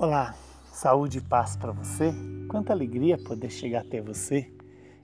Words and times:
Olá, 0.00 0.34
saúde 0.72 1.18
e 1.18 1.20
paz 1.20 1.56
para 1.56 1.72
você. 1.72 2.10
Quanta 2.48 2.72
alegria 2.72 3.18
poder 3.18 3.50
chegar 3.50 3.82
até 3.82 4.00
você. 4.00 4.50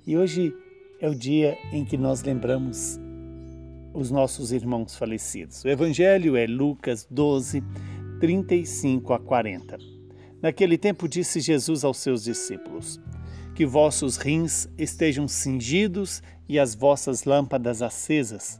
E 0.06 0.16
hoje 0.16 0.54
é 0.98 1.06
o 1.06 1.14
dia 1.14 1.58
em 1.70 1.84
que 1.84 1.98
nós 1.98 2.22
lembramos 2.22 2.98
os 3.92 4.10
nossos 4.10 4.52
irmãos 4.52 4.96
falecidos. 4.96 5.62
O 5.64 5.68
evangelho 5.68 6.34
é 6.34 6.46
Lucas 6.46 7.06
12, 7.10 7.62
35 8.20 9.12
a 9.12 9.18
40. 9.18 9.76
Naquele 10.40 10.78
tempo 10.78 11.06
disse 11.06 11.40
Jesus 11.40 11.84
aos 11.84 11.98
seus 11.98 12.24
discípulos: 12.24 12.98
Que 13.54 13.66
vossos 13.66 14.16
rins 14.16 14.66
estejam 14.78 15.28
cingidos 15.28 16.22
e 16.48 16.58
as 16.58 16.74
vossas 16.74 17.24
lâmpadas 17.24 17.82
acesas. 17.82 18.58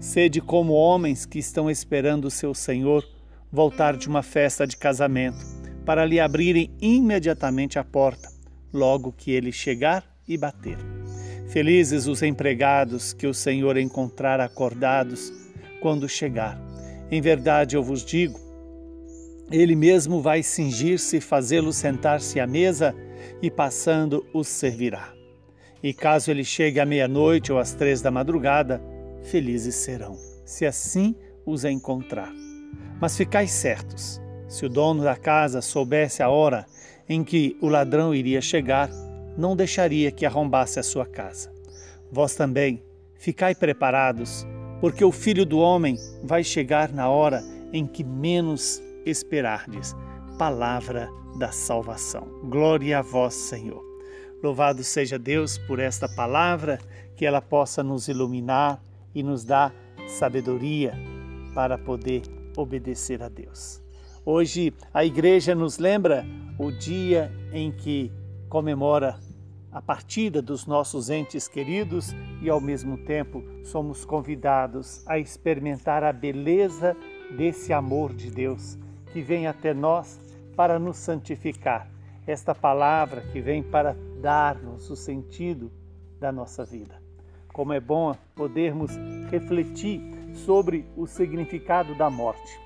Sede 0.00 0.40
como 0.40 0.72
homens 0.72 1.26
que 1.26 1.38
estão 1.38 1.70
esperando 1.70 2.24
o 2.24 2.30
seu 2.30 2.54
Senhor 2.54 3.06
voltar 3.52 3.98
de 3.98 4.08
uma 4.08 4.22
festa 4.22 4.66
de 4.66 4.78
casamento 4.78 5.53
para 5.84 6.04
lhe 6.04 6.18
abrirem 6.18 6.70
imediatamente 6.80 7.78
a 7.78 7.84
porta, 7.84 8.28
logo 8.72 9.12
que 9.12 9.30
ele 9.30 9.52
chegar 9.52 10.04
e 10.26 10.36
bater. 10.36 10.78
Felizes 11.48 12.06
os 12.06 12.22
empregados 12.22 13.12
que 13.12 13.26
o 13.26 13.34
Senhor 13.34 13.76
encontrar 13.76 14.40
acordados 14.40 15.32
quando 15.80 16.08
chegar. 16.08 16.58
Em 17.10 17.20
verdade 17.20 17.76
eu 17.76 17.82
vos 17.82 18.04
digo, 18.04 18.40
ele 19.50 19.76
mesmo 19.76 20.22
vai 20.22 20.42
cingir-se 20.42 21.20
fazê-los 21.20 21.76
sentar-se 21.76 22.40
à 22.40 22.46
mesa 22.46 22.94
e 23.42 23.50
passando 23.50 24.26
os 24.32 24.48
servirá. 24.48 25.12
E 25.82 25.92
caso 25.92 26.30
ele 26.30 26.44
chegue 26.44 26.80
à 26.80 26.86
meia-noite 26.86 27.52
ou 27.52 27.58
às 27.58 27.74
três 27.74 28.00
da 28.00 28.10
madrugada, 28.10 28.82
felizes 29.22 29.74
serão, 29.74 30.18
se 30.44 30.64
assim 30.64 31.14
os 31.44 31.64
encontrar. 31.64 32.32
Mas 32.98 33.16
ficai 33.16 33.46
certos, 33.46 34.20
se 34.54 34.64
o 34.64 34.68
dono 34.68 35.02
da 35.02 35.16
casa 35.16 35.60
soubesse 35.60 36.22
a 36.22 36.28
hora 36.28 36.64
em 37.08 37.24
que 37.24 37.56
o 37.60 37.68
ladrão 37.68 38.14
iria 38.14 38.40
chegar, 38.40 38.88
não 39.36 39.56
deixaria 39.56 40.12
que 40.12 40.24
arrombasse 40.24 40.78
a 40.78 40.82
sua 40.84 41.04
casa. 41.04 41.52
Vós 42.08 42.36
também, 42.36 42.80
ficai 43.16 43.52
preparados, 43.52 44.46
porque 44.80 45.04
o 45.04 45.10
filho 45.10 45.44
do 45.44 45.58
homem 45.58 45.96
vai 46.22 46.44
chegar 46.44 46.92
na 46.92 47.08
hora 47.08 47.42
em 47.72 47.84
que 47.84 48.04
menos 48.04 48.80
esperardes. 49.04 49.92
Palavra 50.38 51.10
da 51.36 51.50
salvação. 51.50 52.28
Glória 52.44 53.00
a 53.00 53.02
vós, 53.02 53.34
Senhor. 53.34 53.82
Louvado 54.40 54.84
seja 54.84 55.18
Deus 55.18 55.58
por 55.58 55.80
esta 55.80 56.08
palavra, 56.08 56.78
que 57.16 57.26
ela 57.26 57.42
possa 57.42 57.82
nos 57.82 58.06
iluminar 58.06 58.80
e 59.12 59.20
nos 59.20 59.44
dar 59.44 59.74
sabedoria 60.06 60.94
para 61.52 61.76
poder 61.76 62.22
obedecer 62.56 63.20
a 63.20 63.28
Deus. 63.28 63.83
Hoje 64.26 64.72
a 64.94 65.04
igreja 65.04 65.54
nos 65.54 65.76
lembra 65.76 66.24
o 66.58 66.72
dia 66.72 67.30
em 67.52 67.70
que 67.70 68.10
comemora 68.48 69.20
a 69.70 69.82
partida 69.82 70.40
dos 70.40 70.66
nossos 70.66 71.10
entes 71.10 71.46
queridos 71.46 72.14
e 72.40 72.48
ao 72.48 72.58
mesmo 72.58 72.96
tempo 72.96 73.44
somos 73.64 74.02
convidados 74.02 75.06
a 75.06 75.18
experimentar 75.18 76.02
a 76.02 76.10
beleza 76.10 76.96
desse 77.36 77.70
amor 77.70 78.14
de 78.14 78.30
Deus 78.30 78.78
que 79.12 79.20
vem 79.20 79.46
até 79.46 79.74
nós 79.74 80.18
para 80.56 80.78
nos 80.78 80.96
santificar. 80.96 81.86
Esta 82.26 82.54
palavra 82.54 83.20
que 83.30 83.42
vem 83.42 83.62
para 83.62 83.94
dar-nos 84.22 84.88
o 84.88 84.96
sentido 84.96 85.70
da 86.18 86.32
nossa 86.32 86.64
vida. 86.64 86.98
Como 87.52 87.74
é 87.74 87.80
bom 87.80 88.16
podermos 88.34 88.90
refletir 89.30 90.00
sobre 90.32 90.86
o 90.96 91.06
significado 91.06 91.94
da 91.94 92.08
morte 92.08 92.64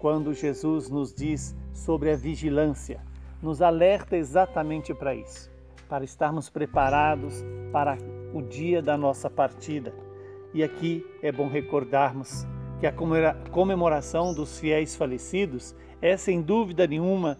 quando 0.00 0.32
Jesus 0.32 0.88
nos 0.88 1.12
diz 1.12 1.54
sobre 1.74 2.10
a 2.10 2.16
vigilância, 2.16 3.02
nos 3.42 3.60
alerta 3.60 4.16
exatamente 4.16 4.94
para 4.94 5.14
isso, 5.14 5.50
para 5.88 6.02
estarmos 6.02 6.48
preparados 6.48 7.44
para 7.70 7.98
o 8.32 8.40
dia 8.40 8.80
da 8.80 8.96
nossa 8.96 9.28
partida. 9.28 9.94
E 10.54 10.64
aqui 10.64 11.04
é 11.22 11.30
bom 11.30 11.48
recordarmos 11.48 12.46
que 12.80 12.86
a 12.86 12.94
comemoração 13.50 14.32
dos 14.32 14.58
fiéis 14.58 14.96
falecidos 14.96 15.76
é, 16.00 16.16
sem 16.16 16.40
dúvida 16.40 16.86
nenhuma, 16.86 17.36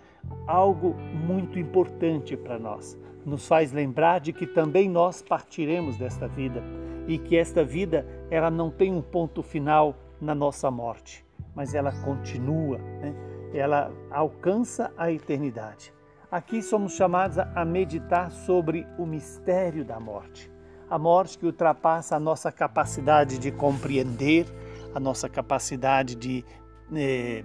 algo 0.46 0.94
muito 1.14 1.58
importante 1.58 2.36
para 2.36 2.58
nós. 2.58 2.96
Nos 3.24 3.48
faz 3.48 3.72
lembrar 3.72 4.20
de 4.20 4.34
que 4.34 4.46
também 4.46 4.86
nós 4.86 5.22
partiremos 5.22 5.96
desta 5.96 6.28
vida 6.28 6.62
e 7.08 7.18
que 7.18 7.38
esta 7.38 7.64
vida 7.64 8.06
ela 8.30 8.50
não 8.50 8.70
tem 8.70 8.92
um 8.92 9.00
ponto 9.00 9.42
final 9.42 9.96
na 10.20 10.34
nossa 10.34 10.70
morte 10.70 11.24
mas 11.54 11.74
ela 11.74 11.92
continua, 12.02 12.78
né? 12.78 13.14
ela 13.52 13.92
alcança 14.10 14.92
a 14.96 15.10
eternidade. 15.10 15.92
Aqui 16.30 16.62
somos 16.62 16.92
chamados 16.92 17.38
a 17.38 17.64
meditar 17.64 18.30
sobre 18.30 18.86
o 18.96 19.04
mistério 19.04 19.84
da 19.84 19.98
morte. 19.98 20.50
A 20.88 20.98
morte 20.98 21.36
que 21.38 21.46
ultrapassa 21.46 22.16
a 22.16 22.20
nossa 22.20 22.52
capacidade 22.52 23.38
de 23.38 23.50
compreender, 23.50 24.46
a 24.94 25.00
nossa 25.00 25.28
capacidade 25.28 26.14
de 26.14 26.44
eh, 26.92 27.44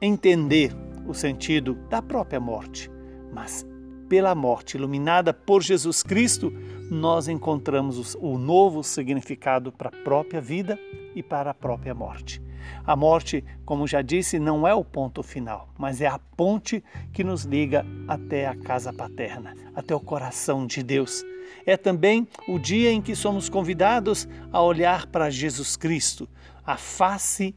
entender 0.00 0.72
o 1.06 1.14
sentido 1.14 1.74
da 1.88 2.02
própria 2.02 2.40
morte. 2.40 2.90
Mas 3.32 3.66
pela 4.08 4.34
morte 4.34 4.76
iluminada 4.76 5.32
por 5.32 5.62
Jesus 5.62 6.02
Cristo, 6.02 6.52
nós 6.90 7.28
encontramos 7.28 8.14
o 8.20 8.38
novo 8.38 8.82
significado 8.82 9.72
para 9.72 9.88
a 9.88 10.04
própria 10.04 10.40
vida 10.40 10.78
e 11.14 11.22
para 11.22 11.50
a 11.50 11.54
própria 11.54 11.94
morte. 11.94 12.40
A 12.86 12.94
morte, 12.94 13.44
como 13.64 13.86
já 13.86 14.02
disse, 14.02 14.38
não 14.38 14.66
é 14.66 14.74
o 14.74 14.84
ponto 14.84 15.22
final, 15.22 15.68
mas 15.78 16.00
é 16.00 16.06
a 16.06 16.18
ponte 16.18 16.82
que 17.12 17.24
nos 17.24 17.44
liga 17.44 17.84
até 18.06 18.46
a 18.46 18.54
casa 18.54 18.92
paterna, 18.92 19.54
até 19.74 19.94
o 19.94 20.00
coração 20.00 20.66
de 20.66 20.82
Deus. 20.82 21.24
É 21.64 21.76
também 21.76 22.26
o 22.48 22.58
dia 22.58 22.92
em 22.92 23.02
que 23.02 23.16
somos 23.16 23.48
convidados 23.48 24.28
a 24.52 24.62
olhar 24.62 25.06
para 25.06 25.30
Jesus 25.30 25.76
Cristo, 25.76 26.28
a 26.64 26.76
face 26.76 27.54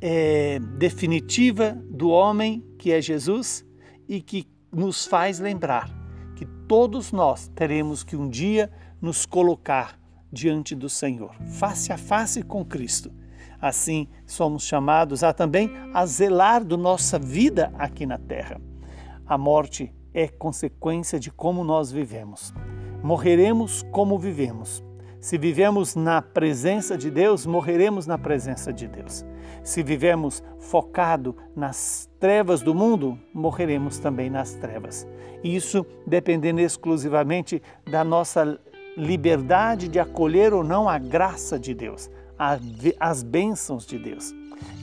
é, 0.00 0.58
definitiva 0.78 1.78
do 1.88 2.10
homem 2.10 2.64
que 2.78 2.92
é 2.92 3.00
Jesus 3.00 3.64
e 4.08 4.20
que 4.20 4.48
nos 4.72 5.06
faz 5.06 5.38
lembrar 5.38 5.88
que 6.34 6.46
todos 6.66 7.12
nós 7.12 7.48
teremos 7.54 8.02
que 8.02 8.16
um 8.16 8.28
dia 8.28 8.70
nos 9.00 9.24
colocar 9.26 9.98
diante 10.32 10.74
do 10.74 10.88
Senhor, 10.88 11.34
face 11.58 11.92
a 11.92 11.98
face 11.98 12.42
com 12.42 12.64
Cristo 12.64 13.12
Assim, 13.60 14.08
somos 14.26 14.64
chamados 14.64 15.22
a 15.22 15.32
também 15.32 15.70
a 15.94 16.04
zelar 16.06 16.64
do 16.64 16.76
nossa 16.76 17.18
vida 17.18 17.72
aqui 17.78 18.04
na 18.06 18.18
terra. 18.18 18.60
A 19.26 19.38
morte 19.38 19.94
é 20.12 20.28
consequência 20.28 21.18
de 21.18 21.30
como 21.30 21.64
nós 21.64 21.90
vivemos. 21.90 22.52
Morreremos 23.02 23.82
como 23.90 24.18
vivemos. 24.18 24.82
Se 25.20 25.38
vivemos 25.38 25.94
na 25.94 26.20
presença 26.20 26.98
de 26.98 27.08
Deus, 27.08 27.46
morreremos 27.46 28.06
na 28.06 28.18
presença 28.18 28.72
de 28.72 28.88
Deus. 28.88 29.24
Se 29.62 29.80
vivemos 29.80 30.42
focado 30.58 31.36
nas 31.54 32.10
trevas 32.18 32.60
do 32.60 32.74
mundo, 32.74 33.16
morreremos 33.32 34.00
também 34.00 34.28
nas 34.28 34.54
trevas. 34.54 35.06
Isso 35.44 35.86
dependendo 36.04 36.60
exclusivamente 36.60 37.62
da 37.88 38.02
nossa 38.02 38.58
liberdade 38.96 39.88
de 39.88 40.00
acolher 40.00 40.52
ou 40.52 40.64
não 40.64 40.88
a 40.88 40.98
graça 40.98 41.58
de 41.58 41.72
Deus, 41.72 42.10
as 42.98 43.22
bênçãos 43.22 43.86
de 43.86 43.98
Deus. 43.98 44.34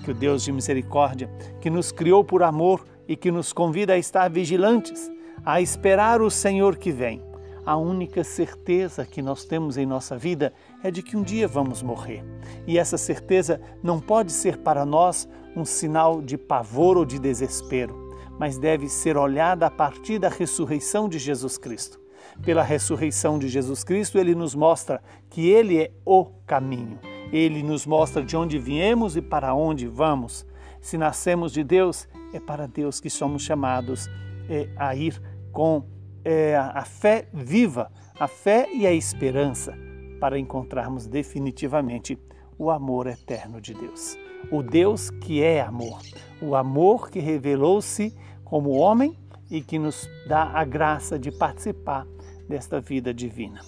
Que 0.04 0.12
o 0.12 0.14
Deus 0.14 0.44
de 0.44 0.52
misericórdia, 0.52 1.30
que 1.60 1.70
nos 1.70 1.92
criou 1.92 2.24
por 2.24 2.44
amor 2.44 2.86
e 3.08 3.16
que 3.16 3.32
nos 3.32 3.52
convida 3.52 3.94
a 3.94 3.98
estar 3.98 4.30
vigilantes, 4.30 5.12
a 5.44 5.62
esperar 5.62 6.22
o 6.22 6.30
Senhor 6.30 6.78
que 6.78 6.92
vem. 6.92 7.22
A 7.66 7.76
única 7.76 8.24
certeza 8.24 9.06
que 9.06 9.22
nós 9.22 9.44
temos 9.44 9.78
em 9.78 9.86
nossa 9.86 10.18
vida 10.18 10.54
é 10.84 10.90
de 10.90 11.04
que 11.04 11.18
um 11.18 11.22
dia 11.22 11.48
vamos 11.48 11.84
morrer. 11.84 12.24
E 12.66 12.78
essa 12.78 12.98
certeza 12.98 13.62
não 13.84 14.00
pode 14.00 14.32
ser 14.32 14.58
para 14.58 14.86
nós 14.86 15.28
um 15.56 15.66
sinal 15.66 16.22
de 16.22 16.38
pavor 16.38 16.98
ou 16.98 17.06
de 17.06 17.20
desespero, 17.20 18.10
mas 18.40 18.58
deve 18.58 18.88
ser 18.88 19.18
olhada 19.18 19.68
a 19.68 19.72
partir 19.72 20.18
da 20.18 20.30
ressurreição 20.30 21.10
de 21.10 21.20
Jesus 21.20 21.58
Cristo. 21.58 22.00
Pela 22.44 22.64
ressurreição 22.64 23.38
de 23.38 23.50
Jesus 23.50 23.84
Cristo, 23.84 24.18
ele 24.18 24.34
nos 24.34 24.56
mostra 24.56 25.02
que 25.30 25.50
ele 25.50 25.78
é 25.78 25.92
o 26.06 26.26
caminho 26.48 27.00
ele 27.32 27.64
nos 27.64 27.86
mostra 27.86 28.24
de 28.24 28.36
onde 28.36 28.58
viemos 28.58 29.16
e 29.16 29.22
para 29.22 29.54
onde 29.54 29.88
vamos. 29.88 30.46
Se 30.82 30.98
nascemos 30.98 31.52
de 31.52 31.64
Deus, 31.64 32.08
é 32.34 32.40
para 32.40 32.68
Deus 32.68 33.00
que 33.00 33.10
somos 33.10 33.44
chamados 33.44 34.10
é, 34.50 34.70
a 34.76 34.96
ir 34.96 35.22
com 35.52 35.84
é, 36.24 36.56
a 36.56 36.84
fé 36.84 37.28
viva, 37.34 37.92
a 38.20 38.28
fé 38.28 38.68
e 38.74 38.86
a 38.86 38.94
esperança, 38.94 39.78
para 40.20 40.38
encontrarmos 40.38 41.08
definitivamente 41.08 42.18
o 42.58 42.70
amor 42.70 43.08
eterno 43.08 43.62
de 43.62 43.74
Deus. 43.74 44.18
O 44.52 44.62
Deus 44.62 45.10
que 45.10 45.44
é 45.44 45.62
amor, 45.62 46.00
o 46.42 46.56
amor 46.56 47.10
que 47.10 47.20
revelou-se 47.20 48.16
como 48.44 48.72
homem 48.72 49.18
e 49.50 49.62
que 49.62 49.80
nos 49.80 50.10
dá 50.28 50.44
a 50.44 50.64
graça 50.64 51.18
de 51.18 51.32
participar 51.32 52.06
desta 52.48 52.80
vida 52.80 53.14
divina. 53.14 53.62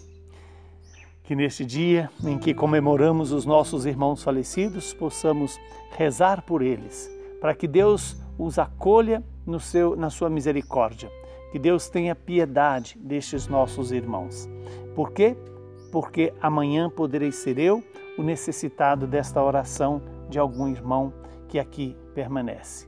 Que 1.24 1.36
neste 1.36 1.64
dia 1.64 2.10
em 2.24 2.38
que 2.38 2.54
comemoramos 2.54 3.32
os 3.32 3.46
nossos 3.46 3.86
irmãos 3.86 4.24
falecidos, 4.24 4.94
possamos 4.94 5.60
rezar 5.92 6.42
por 6.42 6.62
eles, 6.62 7.10
para 7.40 7.54
que 7.54 7.68
Deus 7.68 8.18
os 8.38 8.58
acolha 8.58 9.24
no 9.46 9.60
seu, 9.60 9.96
na 9.96 10.10
sua 10.10 10.30
misericórdia. 10.30 11.12
Que 11.52 11.60
Deus 11.60 11.90
tenha 11.90 12.16
piedade 12.16 12.98
destes 12.98 13.48
nossos 13.48 13.92
irmãos. 13.92 14.50
Por 14.96 15.12
quê? 15.12 15.36
Porque 15.92 16.34
amanhã 16.42 16.90
poderei 16.90 17.32
ser 17.32 17.60
eu 17.60 17.84
o 18.18 18.24
necessitado 18.24 19.06
desta 19.06 19.44
oração 19.44 20.02
de 20.30 20.40
algum 20.40 20.68
irmão 20.68 21.14
que 21.48 21.60
aqui 21.60 21.96
permanece. 22.16 22.88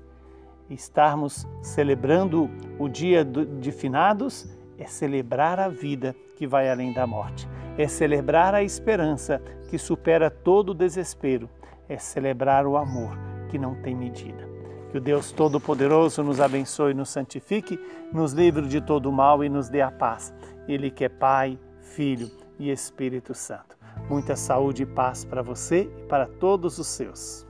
Estarmos 0.70 1.46
celebrando 1.62 2.50
o 2.80 2.88
dia 2.88 3.24
de 3.26 3.72
finados 3.72 4.48
é 4.78 4.86
celebrar 4.86 5.60
a 5.60 5.68
vida 5.68 6.16
que 6.38 6.48
vai 6.48 6.70
além 6.70 6.94
da 6.94 7.06
morte, 7.06 7.48
é 7.78 7.88
celebrar 7.88 8.54
a 8.54 8.64
esperança 8.64 9.42
que 9.70 9.78
supera 9.78 10.30
todo 10.30 10.70
o 10.70 10.74
desespero, 10.74 11.50
é 11.90 11.98
celebrar 11.98 12.66
o 12.68 12.78
amor 12.78 13.18
que 13.50 13.58
não 13.58 13.76
tem 13.82 13.96
medida. 13.96 14.48
Que 14.92 14.98
o 14.98 15.02
Deus 15.02 15.32
Todo-Poderoso 15.32 16.22
nos 16.22 16.40
abençoe 16.40 16.94
nos 16.94 17.10
santifique, 17.10 17.80
nos 18.12 18.34
livre 18.34 18.68
de 18.68 18.80
todo 18.80 19.08
o 19.08 19.12
mal 19.12 19.44
e 19.44 19.50
nos 19.50 19.70
dê 19.70 19.82
a 19.82 19.92
paz. 19.92 20.34
Ele 20.68 20.92
que 20.92 21.06
é 21.06 21.10
Pai, 21.10 21.60
Filho 21.82 22.30
e 22.60 22.70
Espírito 22.70 23.34
Santo. 23.34 23.76
Muita 24.10 24.36
saúde 24.36 24.84
e 24.84 24.86
paz 24.86 25.26
para 25.26 25.42
você 25.42 25.90
e 25.98 26.04
para 26.08 26.28
todos 26.28 26.78
os 26.78 26.88
seus. 26.88 27.48